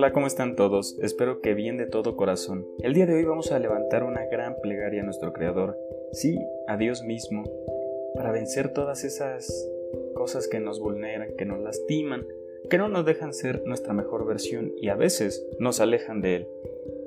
hola, 0.00 0.14
¿cómo 0.14 0.26
están 0.26 0.56
todos? 0.56 0.98
Espero 1.02 1.42
que 1.42 1.52
bien 1.52 1.76
de 1.76 1.84
todo 1.84 2.16
corazón. 2.16 2.66
El 2.82 2.94
día 2.94 3.04
de 3.04 3.12
hoy 3.12 3.24
vamos 3.24 3.52
a 3.52 3.58
levantar 3.58 4.02
una 4.02 4.24
gran 4.24 4.56
plegaria 4.62 5.02
a 5.02 5.04
nuestro 5.04 5.34
Creador, 5.34 5.76
sí, 6.12 6.38
a 6.66 6.78
Dios 6.78 7.02
mismo, 7.02 7.44
para 8.14 8.32
vencer 8.32 8.72
todas 8.72 9.04
esas 9.04 9.70
cosas 10.14 10.48
que 10.48 10.58
nos 10.58 10.80
vulneran, 10.80 11.36
que 11.36 11.44
nos 11.44 11.60
lastiman, 11.60 12.26
que 12.70 12.78
no 12.78 12.88
nos 12.88 13.04
dejan 13.04 13.34
ser 13.34 13.62
nuestra 13.66 13.92
mejor 13.92 14.24
versión 14.24 14.72
y 14.80 14.88
a 14.88 14.94
veces 14.94 15.46
nos 15.58 15.80
alejan 15.80 16.22
de 16.22 16.36
Él. 16.36 16.48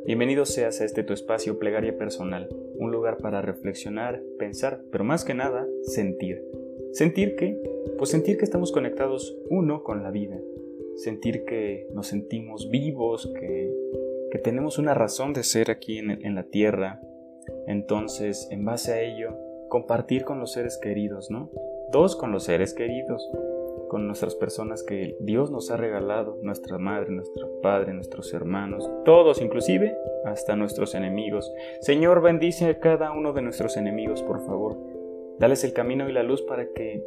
Bienvenido 0.06 0.46
seas 0.46 0.80
a 0.80 0.86
este 0.86 1.02
tu 1.04 1.14
espacio 1.14 1.58
plegaria 1.58 1.98
personal, 1.98 2.48
un 2.76 2.92
lugar 2.92 3.18
para 3.18 3.42
reflexionar, 3.42 4.22
pensar, 4.38 4.82
pero 4.92 5.04
más 5.04 5.26
que 5.26 5.34
nada, 5.34 5.66
sentir. 5.82 6.44
¿Sentir 6.92 7.38
qué? 7.38 7.60
Pues 7.98 8.12
sentir 8.12 8.38
que 8.38 8.46
estamos 8.46 8.72
conectados 8.72 9.36
uno 9.50 9.82
con 9.82 10.04
la 10.04 10.12
vida, 10.12 10.40
sentir 10.96 11.46
que 11.46 11.88
nos 11.94 12.08
sentimos 12.08 12.70
vivos, 12.70 13.32
que, 13.40 13.74
que 14.32 14.40
tenemos 14.40 14.78
una 14.78 14.94
razón 14.94 15.34
de 15.34 15.44
ser 15.44 15.72
aquí 15.72 15.98
en, 15.98 16.12
en 16.26 16.36
la 16.36 16.44
tierra. 16.44 17.02
Entonces, 17.68 18.48
en 18.52 18.66
base 18.66 18.94
a 18.94 19.02
ello, 19.02 19.36
compartir 19.70 20.24
con 20.24 20.40
los 20.40 20.54
seres 20.54 20.78
queridos, 20.82 21.32
¿no? 21.32 21.50
Dos, 21.92 22.16
con 22.16 22.32
los 22.32 22.44
seres 22.44 22.74
queridos, 22.74 23.30
con 23.90 24.08
nuestras 24.08 24.36
personas 24.36 24.82
que 24.82 25.16
Dios 25.20 25.52
nos 25.52 25.70
ha 25.70 25.78
regalado, 25.78 26.40
nuestra 26.42 26.80
madre, 26.80 27.12
nuestro 27.12 27.62
padre, 27.62 27.94
nuestros 27.94 28.34
hermanos, 28.34 28.90
todos, 29.06 29.42
inclusive 29.42 29.96
hasta 30.26 30.56
nuestros 30.56 30.96
enemigos. 30.96 31.54
Señor, 31.82 32.22
bendice 32.22 32.66
a 32.66 32.80
cada 32.80 33.12
uno 33.12 33.34
de 33.34 33.44
nuestros 33.44 33.78
enemigos, 33.78 34.24
por 34.24 34.44
favor. 34.46 34.78
Dales 35.38 35.64
el 35.64 35.74
camino 35.74 36.10
y 36.10 36.12
la 36.12 36.24
luz 36.24 36.42
para 36.42 36.68
que 36.74 37.04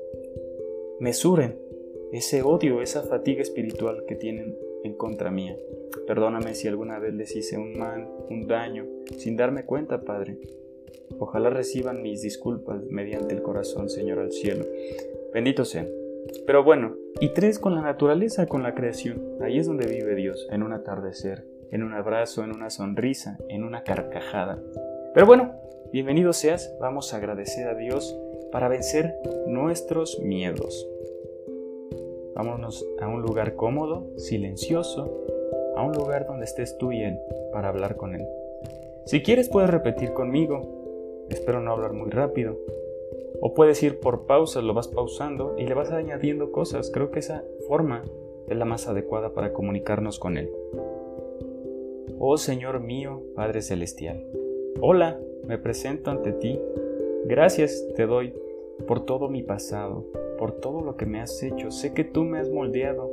mesuren 1.00 1.59
ese 2.12 2.43
odio, 2.43 2.82
esa 2.82 3.02
fatiga 3.02 3.43
espiritual 3.43 4.04
que 4.07 4.15
tienen 4.15 4.57
en 4.85 4.95
contra 4.95 5.30
mía. 5.30 5.57
Perdóname 6.07 6.54
si 6.54 6.68
alguna 6.68 6.98
vez 6.98 7.15
les 7.15 7.35
hice 7.35 7.59
un 7.59 7.76
mal, 7.76 8.09
un 8.30 8.46
daño, 8.46 8.87
sin 9.18 9.37
darme 9.37 9.65
cuenta, 9.65 10.02
Padre. 10.02 10.38
Ojalá 11.18 11.51
reciban 11.51 12.02
mis 12.02 12.23
disculpas 12.23 12.82
mediante 12.85 13.35
el 13.35 13.43
corazón, 13.43 13.88
Señor, 13.88 14.18
al 14.18 14.32
cielo. 14.32 14.65
Bendito 15.32 15.65
sea. 15.65 15.87
Pero 16.46 16.65
bueno, 16.65 16.96
y 17.21 17.32
tres 17.32 17.59
con 17.59 17.74
la 17.74 17.82
naturaleza, 17.82 18.46
con 18.46 18.63
la 18.63 18.74
creación. 18.74 19.23
Ahí 19.41 19.59
es 19.59 19.66
donde 19.66 19.87
vive 19.87 20.15
Dios, 20.15 20.46
en 20.51 20.63
un 20.63 20.73
atardecer, 20.73 21.45
en 21.70 21.82
un 21.82 21.93
abrazo, 21.93 22.45
en 22.45 22.54
una 22.54 22.70
sonrisa, 22.70 23.38
en 23.48 23.65
una 23.65 23.82
carcajada. 23.82 24.63
Pero 25.15 25.26
bueno, 25.26 25.54
bienvenido 25.93 26.32
seas, 26.32 26.74
vamos 26.80 27.13
a 27.13 27.16
agradecer 27.16 27.68
a 27.68 27.74
Dios 27.74 28.16
para 28.52 28.68
vencer 28.68 29.15
nuestros 29.46 30.20
miedos. 30.20 30.87
Vámonos 32.37 32.87
a 33.01 33.09
un 33.09 33.23
lugar 33.23 33.56
cómodo, 33.56 34.06
silencioso, 34.16 35.24
a 35.74 35.82
un 35.82 35.92
lugar 35.92 36.26
donde 36.26 36.45
estés 36.45 36.76
tú 36.76 36.92
y 36.92 37.02
él 37.02 37.18
para 37.51 37.70
hablar 37.70 37.96
con 37.96 38.15
él. 38.15 38.29
Si 39.06 39.23
quieres 39.23 39.48
puedes 39.48 39.70
repetir 39.70 40.12
conmigo, 40.12 41.26
espero 41.30 41.60
no 41.60 41.73
hablar 41.73 41.95
muy 41.95 42.10
rápido, 42.10 42.59
o 43.40 43.54
puedes 43.54 43.82
ir 43.82 44.01
por 44.01 44.26
pausas, 44.26 44.64
lo 44.64 44.74
vas 44.74 44.88
pausando 44.88 45.54
y 45.57 45.66
le 45.66 45.73
vas 45.73 45.90
añadiendo 45.92 46.52
cosas. 46.52 46.90
Creo 46.90 47.10
que 47.10 47.20
esa 47.20 47.42
forma 47.68 48.04
es 48.48 48.57
la 48.57 48.66
más 48.66 48.87
adecuada 48.87 49.32
para 49.32 49.54
comunicarnos 49.54 50.18
con 50.18 50.37
Él. 50.37 50.51
Oh 52.18 52.37
Señor 52.37 52.80
mío, 52.80 53.23
Padre 53.34 53.62
Celestial. 53.62 54.26
Hola, 54.80 55.18
me 55.46 55.59
presento 55.59 56.10
ante 56.10 56.32
ti. 56.32 56.60
Gracias 57.24 57.87
te 57.95 58.07
doy 58.07 58.34
por 58.87 59.04
todo 59.04 59.29
mi 59.29 59.42
pasado, 59.42 60.04
por 60.38 60.52
todo 60.60 60.82
lo 60.82 60.96
que 60.96 61.06
me 61.06 61.20
has 61.20 61.42
hecho. 61.42 61.70
Sé 61.70 61.95
que 61.95 62.04
tú 62.04 62.24
me 62.24 62.38
has 62.38 62.51
moldeado 62.51 63.10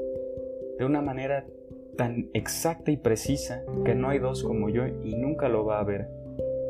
de 0.77 0.85
una 0.85 1.01
manera 1.01 1.45
tan 1.97 2.29
exacta 2.33 2.91
y 2.91 2.97
precisa 2.97 3.63
que 3.85 3.95
no 3.95 4.09
hay 4.09 4.19
dos 4.19 4.43
como 4.43 4.69
yo 4.69 4.87
y 4.87 5.15
nunca 5.15 5.49
lo 5.49 5.65
va 5.65 5.77
a 5.77 5.81
haber. 5.81 6.07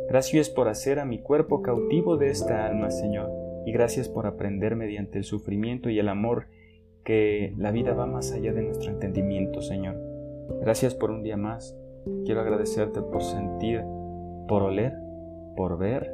Gracias 0.09 0.49
por 0.49 0.67
hacer 0.67 0.99
a 0.99 1.05
mi 1.05 1.19
cuerpo 1.19 1.61
cautivo 1.61 2.17
de 2.17 2.29
esta 2.29 2.65
alma, 2.65 2.91
Señor, 2.91 3.31
y 3.65 3.71
gracias 3.71 4.09
por 4.09 4.27
aprender 4.27 4.75
mediante 4.75 5.17
el 5.17 5.23
sufrimiento 5.23 5.89
y 5.89 5.99
el 5.99 6.09
amor 6.09 6.47
que 7.03 7.53
la 7.57 7.71
vida 7.71 7.93
va 7.93 8.05
más 8.05 8.31
allá 8.31 8.53
de 8.53 8.63
nuestro 8.63 8.91
entendimiento, 8.91 9.61
Señor. 9.61 9.95
Gracias 10.61 10.93
por 10.93 11.11
un 11.11 11.23
día 11.23 11.37
más. 11.37 11.77
Quiero 12.25 12.41
agradecerte 12.41 13.01
por 13.01 13.23
sentir, 13.23 13.81
por 14.47 14.61
oler, 14.63 14.93
por 15.55 15.77
ver, 15.77 16.13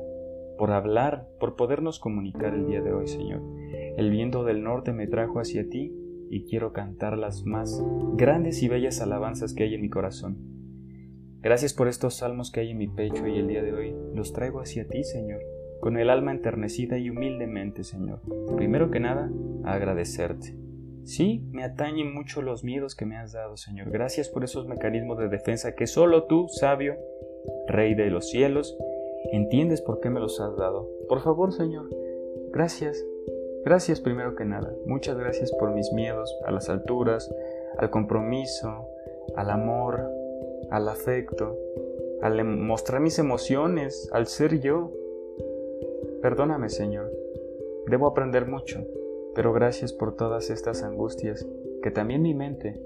por 0.58 0.72
hablar, 0.72 1.28
por 1.40 1.56
podernos 1.56 2.00
comunicar 2.00 2.54
el 2.54 2.68
día 2.68 2.82
de 2.82 2.94
hoy, 2.94 3.08
Señor. 3.08 3.42
El 4.00 4.12
viento 4.12 4.46
del 4.46 4.64
norte 4.64 4.94
me 4.94 5.08
trajo 5.08 5.42
hacia 5.42 5.70
ti 5.70 5.94
y 6.30 6.46
quiero 6.46 6.72
cantar 6.72 7.18
las 7.18 7.44
más 7.44 7.84
grandes 8.14 8.64
y 8.64 8.70
bellas 8.70 9.02
alabanzas 9.02 9.54
que 9.54 9.64
hay 9.64 9.74
en 9.74 9.82
mi 9.82 9.90
corazón. 9.90 10.38
Gracias 11.42 11.74
por 11.74 11.90
estos 11.90 12.14
salmos 12.14 12.50
que 12.50 12.62
hay 12.62 12.72
en 12.72 12.78
mi 12.78 12.88
pecho 12.88 13.28
y 13.28 13.38
el 13.38 13.50
día 13.50 13.62
de 13.62 13.74
hoy 13.74 13.94
los 14.16 14.32
traigo 14.32 14.62
hacia 14.62 14.88
ti, 14.88 15.04
Señor, 15.04 15.42
con 15.82 15.98
el 15.98 16.10
alma 16.10 16.32
enternecida 16.32 16.98
y 16.98 17.10
humildemente, 17.10 17.84
Señor. 17.84 18.22
Primero 18.56 18.90
que 18.90 19.02
nada, 19.02 19.30
agradecerte. 19.66 20.56
Sí, 21.04 21.44
me 21.52 21.66
atañen 21.66 22.14
mucho 22.14 22.42
los 22.42 22.64
miedos 22.64 22.96
que 22.96 23.06
me 23.06 23.18
has 23.18 23.34
dado, 23.34 23.58
Señor. 23.58 23.90
Gracias 23.92 24.30
por 24.30 24.46
esos 24.46 24.66
mecanismos 24.66 25.18
de 25.18 25.28
defensa 25.28 25.76
que 25.76 25.88
solo 25.88 26.24
tú, 26.24 26.48
sabio, 26.48 26.96
Rey 27.68 27.96
de 27.96 28.10
los 28.12 28.30
cielos, 28.30 28.78
entiendes 29.34 29.82
por 29.82 30.00
qué 30.00 30.10
me 30.10 30.22
los 30.22 30.40
has 30.40 30.56
dado. 30.56 30.88
Por 31.10 31.20
favor, 31.20 31.52
Señor, 31.52 31.90
gracias. 32.54 33.04
Gracias 33.66 34.00
primero 34.00 34.36
que 34.36 34.46
nada. 34.46 34.74
Muchas 34.86 35.18
gracias 35.18 35.52
por 35.52 35.72
mis 35.72 35.92
miedos 35.92 36.36
a 36.46 36.52
las 36.52 36.70
alturas, 36.70 37.34
al 37.78 37.90
compromiso, 37.90 38.88
al 39.36 39.50
amor, 39.50 40.10
al 40.70 40.88
afecto, 40.88 41.58
al 42.22 42.40
em, 42.40 42.60
mostrar 42.62 43.02
mis 43.02 43.20
emociones, 43.20 44.10
al 44.14 44.28
ser 44.28 44.60
yo. 44.60 44.92
Perdóname, 46.22 46.70
Señor. 46.70 47.12
Debo 47.88 48.08
aprender 48.08 48.46
mucho, 48.46 48.86
pero 49.36 49.54
gracias 49.54 49.94
por 49.94 50.16
todas 50.16 50.50
estas 50.50 50.84
angustias 50.84 51.48
que 51.82 51.92
también 51.92 52.22
mi 52.22 52.34
mente 52.34 52.82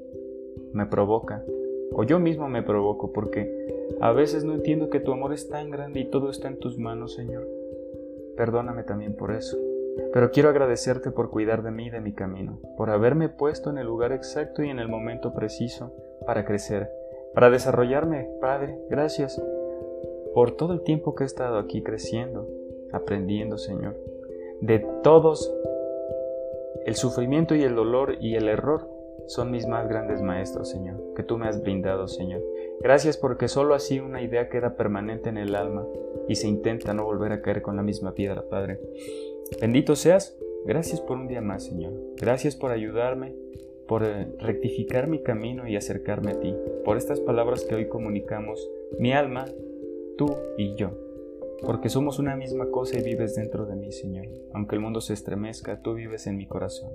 me 0.71 0.85
provoca, 0.85 1.43
o 1.91 2.03
yo 2.03 2.19
mismo 2.19 2.47
me 2.47 2.63
provoco, 2.63 3.11
porque 3.11 3.51
a 4.01 4.11
veces 4.11 4.43
no 4.43 4.53
entiendo 4.53 4.89
que 4.89 4.99
tu 4.99 5.11
amor 5.11 5.33
es 5.33 5.49
tan 5.49 5.69
grande 5.69 5.99
y 5.99 6.09
todo 6.09 6.29
está 6.29 6.47
en 6.47 6.57
tus 6.57 6.77
manos, 6.77 7.13
Señor. 7.13 7.47
Perdóname 8.35 8.83
también 8.83 9.15
por 9.15 9.31
eso. 9.31 9.57
Pero 10.11 10.31
quiero 10.31 10.49
agradecerte 10.49 11.11
por 11.11 11.29
cuidar 11.29 11.63
de 11.63 11.71
mí 11.71 11.87
y 11.87 11.89
de 11.89 12.01
mi 12.01 12.13
camino, 12.13 12.59
por 12.77 12.89
haberme 12.89 13.29
puesto 13.29 13.69
en 13.69 13.77
el 13.77 13.87
lugar 13.87 14.11
exacto 14.11 14.63
y 14.63 14.69
en 14.69 14.79
el 14.79 14.87
momento 14.87 15.33
preciso 15.33 15.93
para 16.25 16.45
crecer, 16.45 16.89
para 17.33 17.49
desarrollarme, 17.49 18.29
Padre. 18.39 18.77
Gracias 18.89 19.41
por 20.33 20.51
todo 20.51 20.73
el 20.73 20.81
tiempo 20.81 21.15
que 21.15 21.23
he 21.23 21.27
estado 21.27 21.57
aquí 21.57 21.83
creciendo, 21.83 22.47
aprendiendo, 22.91 23.57
Señor. 23.57 23.95
De 24.61 24.79
todos, 25.03 25.53
el 26.85 26.95
sufrimiento 26.95 27.55
y 27.55 27.63
el 27.63 27.75
dolor 27.75 28.15
y 28.19 28.35
el 28.35 28.47
error 28.47 28.89
son 29.27 29.51
mis 29.51 29.67
más 29.67 29.87
grandes 29.87 30.21
maestros, 30.21 30.69
Señor, 30.69 30.97
que 31.15 31.23
tú 31.23 31.37
me 31.37 31.47
has 31.47 31.61
brindado, 31.61 32.07
Señor. 32.07 32.41
Gracias 32.81 33.17
porque 33.17 33.47
solo 33.47 33.73
así 33.73 33.99
una 33.99 34.21
idea 34.21 34.49
queda 34.49 34.75
permanente 34.75 35.29
en 35.29 35.37
el 35.37 35.55
alma 35.55 35.85
y 36.27 36.35
se 36.35 36.47
intenta 36.47 36.93
no 36.93 37.05
volver 37.05 37.31
a 37.31 37.41
caer 37.41 37.61
con 37.61 37.75
la 37.75 37.83
misma 37.83 38.13
piedra, 38.13 38.43
Padre. 38.49 38.79
Bendito 39.59 39.95
seas. 39.95 40.37
Gracias 40.65 41.01
por 41.01 41.17
un 41.17 41.27
día 41.27 41.41
más, 41.41 41.65
Señor. 41.65 41.93
Gracias 42.15 42.55
por 42.55 42.71
ayudarme, 42.71 43.35
por 43.87 44.03
eh, 44.03 44.27
rectificar 44.39 45.07
mi 45.07 45.21
camino 45.21 45.67
y 45.67 45.75
acercarme 45.75 46.31
a 46.31 46.39
ti, 46.39 46.55
por 46.85 46.97
estas 46.97 47.19
palabras 47.19 47.65
que 47.65 47.75
hoy 47.75 47.87
comunicamos, 47.89 48.69
mi 48.97 49.11
alma, 49.11 49.45
tú 50.17 50.35
y 50.57 50.75
yo. 50.75 50.91
Porque 51.65 51.89
somos 51.89 52.19
una 52.19 52.35
misma 52.35 52.69
cosa 52.71 52.97
y 52.99 53.03
vives 53.03 53.35
dentro 53.35 53.65
de 53.65 53.75
mí, 53.75 53.91
Señor. 53.91 54.27
Aunque 54.53 54.75
el 54.75 54.81
mundo 54.81 55.01
se 55.01 55.13
estremezca, 55.13 55.81
tú 55.81 55.93
vives 55.93 56.27
en 56.27 56.37
mi 56.37 56.45
corazón. 56.45 56.91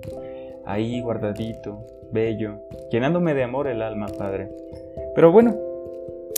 Ahí 0.65 1.01
guardadito, 1.01 1.85
bello, 2.11 2.59
llenándome 2.91 3.33
de 3.33 3.43
amor 3.43 3.67
el 3.67 3.81
alma, 3.81 4.07
Padre. 4.07 4.49
Pero 5.15 5.31
bueno, 5.31 5.57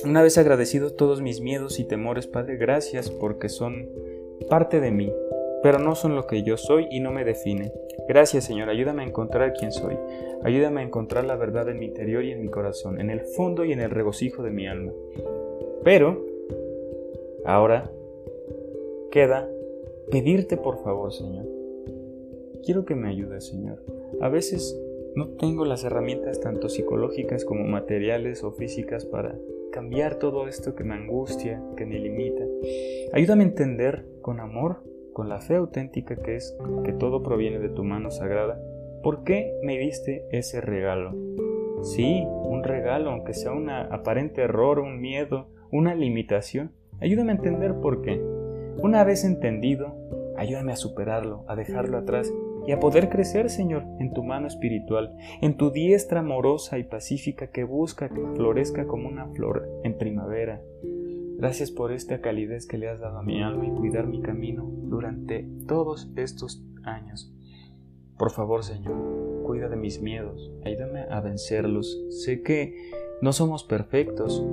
una 0.06 0.24
vez 0.24 0.38
agradecido 0.38 0.94
todos 0.94 1.21
mis 1.21 1.41
miedos 1.41 1.80
y 1.80 1.83
temores, 1.83 2.27
Padre, 2.27 2.57
gracias 2.57 3.09
porque 3.09 3.50
son 3.50 3.89
parte 4.50 4.80
de 4.80 4.91
mí, 4.91 5.12
pero 5.63 5.79
no 5.79 5.95
son 5.95 6.15
lo 6.15 6.27
que 6.27 6.43
yo 6.43 6.57
soy 6.57 6.87
y 6.89 6.99
no 6.99 7.11
me 7.11 7.23
define. 7.23 7.71
Gracias 8.07 8.45
Señor, 8.45 8.69
ayúdame 8.69 9.03
a 9.03 9.07
encontrar 9.07 9.53
quién 9.53 9.71
soy. 9.71 9.97
Ayúdame 10.43 10.81
a 10.81 10.83
encontrar 10.83 11.25
la 11.25 11.35
verdad 11.35 11.69
en 11.69 11.79
mi 11.79 11.85
interior 11.85 12.23
y 12.23 12.31
en 12.31 12.41
mi 12.41 12.49
corazón, 12.49 12.99
en 12.99 13.09
el 13.09 13.21
fondo 13.21 13.63
y 13.65 13.73
en 13.73 13.79
el 13.79 13.91
regocijo 13.91 14.43
de 14.43 14.51
mi 14.51 14.67
alma. 14.67 14.91
Pero, 15.83 16.25
ahora, 17.45 17.91
queda 19.11 19.49
pedirte 20.09 20.57
por 20.57 20.83
favor, 20.83 21.13
Señor. 21.13 21.45
Quiero 22.63 22.85
que 22.85 22.95
me 22.95 23.09
ayudes, 23.09 23.47
Señor. 23.47 23.83
A 24.19 24.29
veces 24.29 24.79
no 25.15 25.29
tengo 25.29 25.65
las 25.65 25.83
herramientas 25.83 26.39
tanto 26.39 26.69
psicológicas 26.69 27.43
como 27.45 27.65
materiales 27.65 28.43
o 28.43 28.51
físicas 28.51 29.05
para 29.05 29.37
cambiar 29.71 30.15
todo 30.15 30.47
esto 30.47 30.75
que 30.75 30.83
me 30.83 30.93
angustia, 30.93 31.61
que 31.75 31.85
me 31.85 31.99
limita. 31.99 32.43
Ayúdame 33.13 33.43
a 33.43 33.47
entender 33.47 34.05
con 34.21 34.39
amor 34.39 34.77
con 35.13 35.29
la 35.29 35.41
fe 35.41 35.55
auténtica 35.55 36.15
que 36.15 36.35
es 36.35 36.57
que 36.83 36.93
todo 36.93 37.23
proviene 37.23 37.59
de 37.59 37.69
tu 37.69 37.83
mano 37.83 38.11
sagrada, 38.11 38.59
¿por 39.03 39.23
qué 39.23 39.53
me 39.63 39.77
diste 39.77 40.25
ese 40.31 40.61
regalo? 40.61 41.15
Sí, 41.81 42.23
un 42.43 42.63
regalo, 42.63 43.11
aunque 43.11 43.33
sea 43.33 43.51
un 43.51 43.69
aparente 43.69 44.41
error, 44.41 44.79
un 44.79 45.01
miedo, 45.01 45.47
una 45.71 45.95
limitación. 45.95 46.71
Ayúdame 46.99 47.31
a 47.31 47.35
entender 47.35 47.75
por 47.81 48.01
qué. 48.01 48.21
Una 48.77 49.03
vez 49.03 49.23
entendido, 49.23 49.95
ayúdame 50.37 50.71
a 50.71 50.77
superarlo, 50.77 51.43
a 51.47 51.55
dejarlo 51.55 51.97
atrás 51.97 52.31
y 52.67 52.71
a 52.71 52.79
poder 52.79 53.09
crecer, 53.09 53.49
Señor, 53.49 53.83
en 53.99 54.13
tu 54.13 54.23
mano 54.23 54.47
espiritual, 54.47 55.15
en 55.41 55.57
tu 55.57 55.71
diestra 55.71 56.19
amorosa 56.19 56.77
y 56.77 56.83
pacífica 56.83 57.47
que 57.47 57.63
busca 57.63 58.09
que 58.09 58.21
florezca 58.35 58.85
como 58.85 59.07
una 59.07 59.27
flor 59.29 59.67
en 59.83 59.97
primavera. 59.97 60.61
Gracias 61.41 61.71
por 61.71 61.91
esta 61.91 62.21
calidez 62.21 62.67
que 62.67 62.77
le 62.77 62.88
has 62.88 62.99
dado 62.99 63.17
a 63.17 63.23
mi 63.23 63.41
alma 63.41 63.65
y 63.65 63.71
cuidar 63.71 64.05
mi 64.05 64.21
camino 64.21 64.63
durante 64.83 65.49
todos 65.67 66.07
estos 66.15 66.63
años. 66.83 67.33
Por 68.15 68.29
favor, 68.29 68.63
Señor, 68.63 69.41
cuida 69.43 69.67
de 69.67 69.75
mis 69.75 70.03
miedos, 70.03 70.51
ayúdame 70.63 71.01
a 71.09 71.19
vencerlos. 71.19 71.99
Sé 72.11 72.43
que 72.43 72.75
no 73.23 73.33
somos 73.33 73.63
perfectos, 73.63 74.45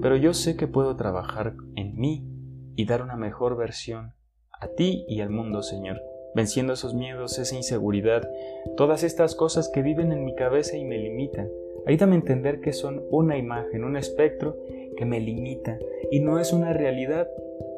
pero 0.00 0.16
yo 0.16 0.32
sé 0.32 0.56
que 0.56 0.66
puedo 0.66 0.96
trabajar 0.96 1.56
en 1.76 2.00
mí 2.00 2.26
y 2.74 2.86
dar 2.86 3.02
una 3.02 3.16
mejor 3.16 3.58
versión 3.58 4.14
a 4.50 4.68
ti 4.68 5.04
y 5.08 5.20
al 5.20 5.28
mundo, 5.28 5.62
Señor 5.62 6.00
venciendo 6.32 6.74
esos 6.74 6.94
miedos, 6.94 7.40
esa 7.40 7.56
inseguridad, 7.56 8.30
todas 8.76 9.02
estas 9.02 9.34
cosas 9.34 9.68
que 9.68 9.82
viven 9.82 10.12
en 10.12 10.24
mi 10.24 10.36
cabeza 10.36 10.76
y 10.76 10.84
me 10.84 10.96
limitan. 10.96 11.48
Ayúdame 11.86 12.12
a 12.12 12.18
entender 12.20 12.60
que 12.60 12.72
son 12.72 13.02
una 13.10 13.36
imagen, 13.36 13.84
un 13.84 13.96
espectro 13.96 14.56
que 15.00 15.06
me 15.06 15.18
limita 15.18 15.78
y 16.10 16.20
no 16.20 16.38
es 16.38 16.52
una 16.52 16.74
realidad, 16.74 17.26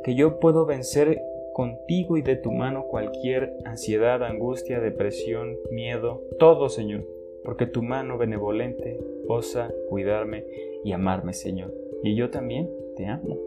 que 0.03 0.17
yo 0.17 0.41
puedo 0.41 0.67
vencer 0.67 1.23
contigo 1.53 2.17
y 2.17 2.23
de 2.23 2.35
tu 2.35 2.51
mano 2.51 2.87
cualquier 2.89 3.57
ansiedad, 3.65 4.25
angustia, 4.25 4.81
depresión, 4.81 5.57
miedo, 5.71 6.21
todo, 6.41 6.69
Señor, 6.69 7.07
porque 7.45 7.67
tu 7.67 7.81
mano 7.81 8.19
benevolente 8.19 8.99
osa 9.29 9.73
cuidarme 9.89 10.45
y 10.83 10.91
amarme, 10.91 11.33
Señor. 11.33 11.73
Y 12.03 12.17
yo 12.17 12.31
también 12.31 12.69
te 12.97 13.07
amo, 13.07 13.39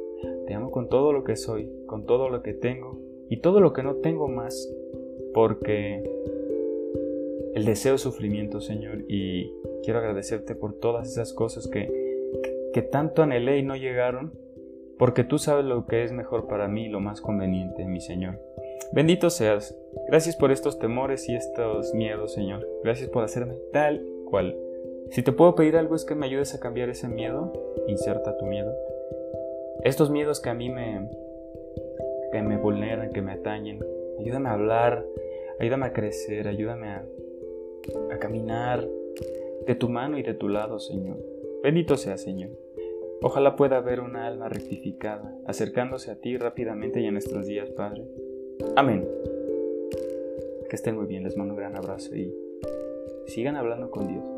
te 0.48 0.54
amo 0.54 0.72
con 0.72 0.88
todo 0.88 1.12
lo 1.12 1.26
que 1.26 1.36
soy, 1.36 1.70
con 1.86 2.06
todo 2.06 2.30
lo 2.30 2.44
que 2.44 2.54
tengo 2.54 2.98
y 3.30 3.42
todo 3.42 3.60
lo 3.60 3.74
que 3.74 3.84
no 3.84 3.96
tengo 3.96 4.30
más, 4.30 4.74
porque 5.34 6.02
el 7.56 7.66
deseo 7.66 7.96
es 7.96 8.02
sufrimiento, 8.02 8.62
Señor, 8.62 9.04
y 9.10 9.52
quiero 9.84 10.00
agradecerte 10.00 10.56
por 10.56 10.76
todas 10.76 11.12
esas 11.12 11.34
cosas 11.34 11.68
que, 11.68 12.05
que 12.76 12.82
tanto 12.82 13.24
anhelé 13.24 13.60
y 13.60 13.64
no 13.64 13.78
llegaron, 13.78 14.34
porque 15.00 15.24
tú 15.24 15.38
sabes 15.38 15.64
lo 15.64 15.88
que 15.88 16.04
es 16.04 16.12
mejor 16.12 16.48
para 16.48 16.68
mí 16.68 16.88
y 16.88 16.90
lo 16.90 17.00
más 17.00 17.22
conveniente, 17.22 17.86
mi 17.86 18.02
Señor. 18.02 18.38
Bendito 18.92 19.30
seas. 19.30 19.74
Gracias 20.10 20.36
por 20.36 20.52
estos 20.52 20.78
temores 20.78 21.30
y 21.30 21.36
estos 21.36 21.94
miedos, 21.94 22.34
Señor. 22.34 22.68
Gracias 22.84 23.10
por 23.10 23.24
hacerme 23.24 23.56
tal 23.72 24.06
cual. 24.30 24.58
Si 25.12 25.24
te 25.24 25.32
puedo 25.32 25.56
pedir 25.56 25.78
algo 25.78 25.96
es 25.96 26.04
que 26.04 26.16
me 26.16 26.26
ayudes 26.26 26.54
a 26.54 26.60
cambiar 26.60 26.90
ese 26.90 27.08
miedo. 27.08 27.54
Inserta 27.88 28.38
tu 28.38 28.46
miedo. 28.46 28.76
Estos 29.86 30.10
miedos 30.10 30.42
que 30.42 30.50
a 30.50 30.54
mí 30.54 30.70
me, 30.70 31.10
que 32.34 32.42
me 32.42 32.58
vulneran, 32.58 33.14
que 33.14 33.22
me 33.22 33.32
atañen. 33.32 33.80
Ayúdame 34.20 34.50
a 34.50 34.54
hablar 34.54 35.06
Ayúdame 35.60 35.86
a 35.86 35.94
crecer, 35.94 36.48
ayúdame 36.50 36.90
a, 36.90 37.06
caminar 38.20 38.86
de 39.68 39.76
tu 39.76 39.90
mano 39.90 40.18
y 40.18 40.24
de 40.24 40.34
tu 40.34 40.50
lado, 40.50 40.80
Señor. 40.80 41.18
Bendito 41.64 41.98
sea, 41.98 42.18
Señor. 42.18 42.50
Ojalá 43.22 43.56
pueda 43.56 43.78
haber 43.78 44.02
una 44.02 44.28
alma 44.28 44.50
rectificada, 44.50 45.36
acercándose 45.46 46.12
a 46.12 46.20
ti 46.20 46.38
rápidamente 46.38 47.02
y 47.02 47.06
en 47.06 47.14
nuestros 47.14 47.48
días, 47.48 47.70
Padre. 47.72 48.06
Amén. 48.76 49.08
Que 50.70 50.76
estén 50.76 50.96
muy 50.96 51.06
bien, 51.06 51.24
les 51.24 51.38
mando 51.38 51.54
un 51.54 51.60
gran 51.60 51.76
abrazo 51.76 52.16
y 52.16 52.34
sigan 53.28 53.56
hablando 53.56 53.90
con 53.90 54.08
Dios. 54.08 54.35